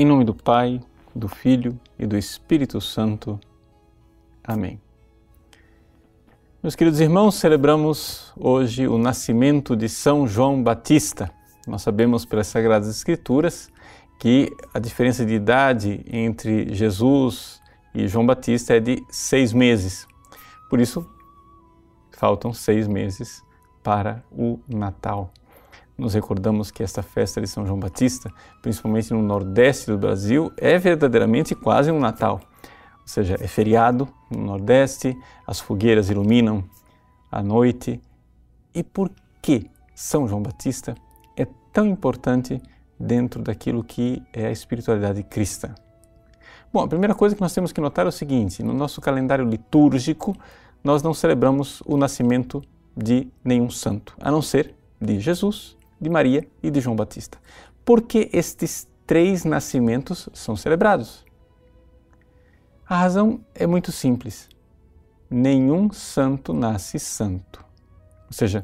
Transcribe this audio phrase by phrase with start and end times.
[0.00, 0.80] Em nome do Pai,
[1.12, 3.36] do Filho e do Espírito Santo.
[4.44, 4.80] Amém.
[6.62, 11.32] Meus queridos irmãos, celebramos hoje o nascimento de São João Batista.
[11.66, 13.72] Nós sabemos pelas Sagradas Escrituras
[14.20, 17.60] que a diferença de idade entre Jesus
[17.92, 20.06] e João Batista é de seis meses.
[20.70, 21.04] Por isso,
[22.12, 23.42] faltam seis meses
[23.82, 25.32] para o Natal
[25.98, 28.32] nos recordamos que esta festa de São João Batista,
[28.62, 32.40] principalmente no nordeste do Brasil, é verdadeiramente quase um Natal.
[33.00, 36.62] Ou seja, é feriado no nordeste, as fogueiras iluminam
[37.32, 38.00] a noite.
[38.72, 39.10] E por
[39.42, 40.94] que São João Batista
[41.36, 42.62] é tão importante
[42.98, 45.74] dentro daquilo que é a espiritualidade cristã?
[46.72, 49.44] Bom, a primeira coisa que nós temos que notar é o seguinte: no nosso calendário
[49.44, 50.36] litúrgico,
[50.84, 52.62] nós não celebramos o nascimento
[52.96, 57.38] de nenhum santo, a não ser de Jesus de Maria e de João Batista.
[57.84, 61.24] Por que estes três nascimentos são celebrados?
[62.86, 64.48] A razão é muito simples.
[65.30, 67.64] Nenhum santo nasce santo.
[68.26, 68.62] Ou seja,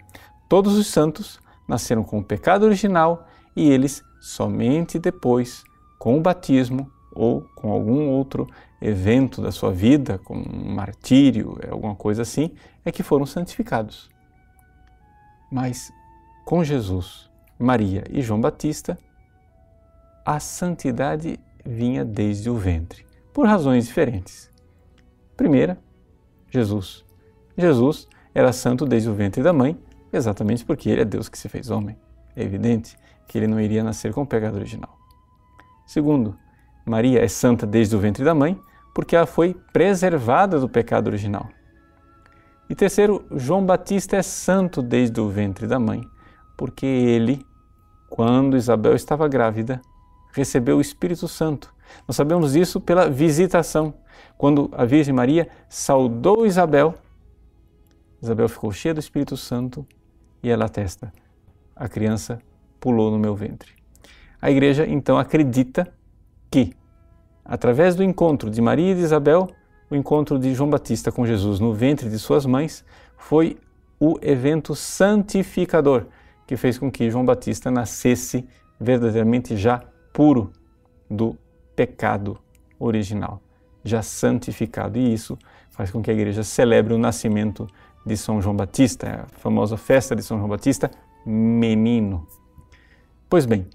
[0.48, 3.26] todos os santos nasceram com o pecado original
[3.56, 5.64] e eles somente depois,
[5.98, 8.48] com o batismo ou com algum outro
[8.80, 12.50] evento da sua vida, como um martírio, alguma coisa assim,
[12.84, 14.10] é que foram santificados.
[15.50, 15.92] Mas
[16.44, 18.98] com Jesus, Maria e João Batista,
[20.24, 24.50] a santidade vinha desde o ventre, por razões diferentes.
[25.36, 25.78] Primeira,
[26.50, 27.04] Jesus.
[27.56, 29.78] Jesus era santo desde o ventre da mãe,
[30.12, 31.96] exatamente porque ele é Deus que se fez homem.
[32.36, 34.98] É evidente que ele não iria nascer com o pecado original.
[35.86, 36.36] Segundo,
[36.84, 38.60] Maria é santa desde o ventre da mãe,
[38.94, 41.48] porque ela foi preservada do pecado original.
[42.68, 46.02] E terceiro, João Batista é santo desde o ventre da mãe,
[46.56, 47.44] porque ele,
[48.08, 49.80] quando Isabel estava grávida,
[50.32, 51.72] recebeu o Espírito Santo.
[52.06, 53.94] Nós sabemos isso pela visitação.
[54.36, 56.94] Quando a Virgem Maria saudou Isabel,
[58.20, 59.86] Isabel ficou cheia do Espírito Santo
[60.42, 61.12] e ela atesta:
[61.74, 62.40] a criança
[62.80, 63.72] pulou no meu ventre.
[64.40, 65.92] A igreja então acredita
[66.50, 66.74] que,
[67.44, 69.48] através do encontro de Maria e de Isabel,
[69.90, 72.84] o encontro de João Batista com Jesus no ventre de suas mães
[73.16, 73.58] foi
[73.98, 76.06] o evento santificador
[76.46, 78.46] que fez com que João Batista nascesse
[78.78, 79.82] verdadeiramente já
[80.12, 80.52] puro
[81.10, 81.36] do
[81.74, 82.38] pecado
[82.78, 83.40] original,
[83.82, 84.98] já santificado.
[84.98, 85.38] E isso
[85.70, 87.66] faz com que a igreja celebre o nascimento
[88.04, 90.90] de São João Batista, a famosa festa de São João Batista,
[91.24, 92.26] menino.
[93.28, 93.66] Pois bem,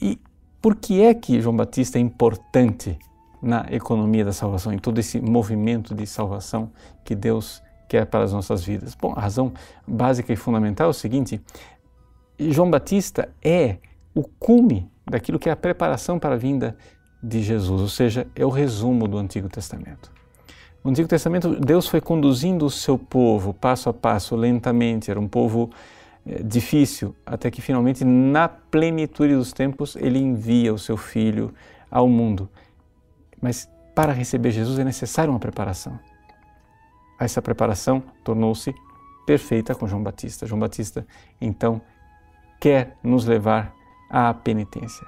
[0.00, 0.18] e
[0.60, 2.98] por que é que João Batista é importante
[3.42, 6.70] na economia da salvação, em todo esse movimento de salvação
[7.04, 7.60] que Deus
[7.92, 8.94] quer para as nossas vidas?
[8.94, 9.52] Bom, a razão
[9.86, 11.38] básica e fundamental é o seguinte:
[12.38, 13.76] João Batista é
[14.14, 16.74] o cume daquilo que é a preparação para a vinda
[17.22, 20.10] de Jesus, ou seja, é o resumo do Antigo Testamento.
[20.82, 25.28] No Antigo Testamento, Deus foi conduzindo o seu povo passo a passo, lentamente, era um
[25.28, 25.70] povo
[26.26, 31.52] é, difícil, até que finalmente, na plenitude dos tempos, ele envia o seu filho
[31.90, 32.48] ao mundo.
[33.40, 35.98] Mas para receber Jesus é necessário uma preparação
[37.24, 38.74] essa preparação tornou-se
[39.26, 40.46] perfeita com João Batista.
[40.46, 41.06] João Batista,
[41.40, 41.80] então,
[42.60, 43.74] quer nos levar
[44.10, 45.06] à penitência.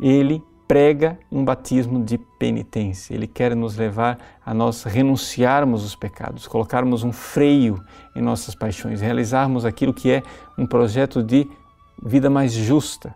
[0.00, 3.14] Ele prega um batismo de penitência.
[3.14, 7.78] Ele quer nos levar a nós renunciarmos os pecados, colocarmos um freio
[8.16, 10.22] em nossas paixões, realizarmos aquilo que é
[10.56, 11.46] um projeto de
[12.02, 13.14] vida mais justa.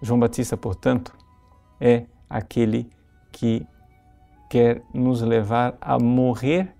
[0.00, 1.14] João Batista, portanto,
[1.80, 2.90] é aquele
[3.30, 3.64] que
[4.52, 6.74] quer nos levar a morrer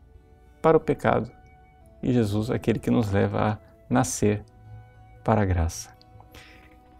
[0.60, 1.30] para o pecado
[2.02, 4.44] e Jesus é aquele que nos leva a nascer
[5.24, 5.88] para a graça.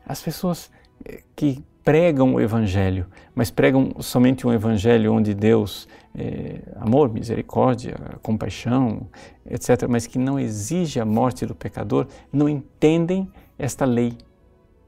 [0.06, 0.71] As pessoas
[1.05, 7.94] eh, que pregam o Evangelho, mas pregam somente um Evangelho onde Deus é amor, misericórdia,
[8.22, 9.09] compaixão,
[9.44, 14.16] etc., mas que não exige a morte do pecador, não entendem esta lei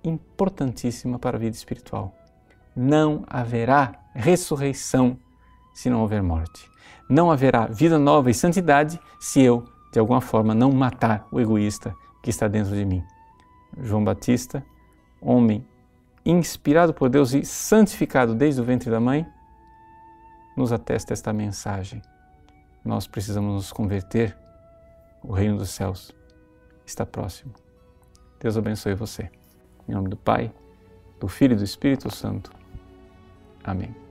[0.03, 2.15] importantíssima para a vida espiritual.
[2.75, 5.19] Não haverá ressurreição
[5.75, 6.71] se não houver morte.
[7.09, 11.95] Não haverá vida nova e santidade se eu, de alguma forma, não matar o egoísta
[12.23, 13.05] que está dentro de mim.
[13.83, 14.65] João Batista,
[15.21, 15.67] homem
[16.25, 19.27] inspirado por Deus e santificado desde o ventre da mãe,
[20.57, 22.01] nos atesta esta mensagem.
[22.85, 24.37] Nós precisamos nos converter.
[25.23, 26.13] O reino dos céus
[26.87, 27.53] está próximo.
[28.39, 29.31] Deus abençoe você.
[29.89, 30.53] Em nome do Pai,
[31.19, 32.51] do Filho e do Espírito Santo.
[33.63, 34.04] Amém.